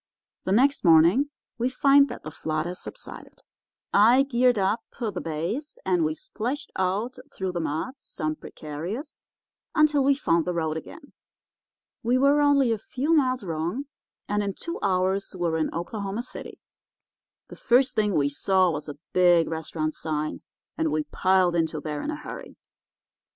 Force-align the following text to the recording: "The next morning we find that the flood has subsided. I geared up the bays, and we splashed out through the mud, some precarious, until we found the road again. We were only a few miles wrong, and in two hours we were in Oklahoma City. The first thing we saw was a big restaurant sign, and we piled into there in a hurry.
"The 0.45 0.51
next 0.51 0.83
morning 0.83 1.29
we 1.59 1.69
find 1.69 2.07
that 2.09 2.23
the 2.23 2.31
flood 2.31 2.65
has 2.65 2.79
subsided. 2.81 3.41
I 3.93 4.23
geared 4.23 4.57
up 4.57 4.81
the 4.99 5.11
bays, 5.21 5.77
and 5.85 6.03
we 6.03 6.15
splashed 6.15 6.71
out 6.75 7.19
through 7.31 7.51
the 7.51 7.59
mud, 7.59 7.93
some 7.99 8.35
precarious, 8.35 9.21
until 9.75 10.03
we 10.03 10.15
found 10.15 10.45
the 10.45 10.55
road 10.55 10.75
again. 10.75 11.13
We 12.01 12.17
were 12.17 12.41
only 12.41 12.71
a 12.71 12.79
few 12.79 13.13
miles 13.13 13.43
wrong, 13.43 13.83
and 14.27 14.41
in 14.41 14.55
two 14.55 14.79
hours 14.81 15.35
we 15.35 15.41
were 15.47 15.57
in 15.57 15.71
Oklahoma 15.71 16.23
City. 16.23 16.57
The 17.49 17.55
first 17.55 17.95
thing 17.95 18.15
we 18.15 18.27
saw 18.27 18.71
was 18.71 18.89
a 18.89 18.97
big 19.13 19.47
restaurant 19.49 19.93
sign, 19.93 20.39
and 20.79 20.91
we 20.91 21.03
piled 21.11 21.53
into 21.55 21.79
there 21.79 22.01
in 22.01 22.09
a 22.09 22.15
hurry. 22.15 22.55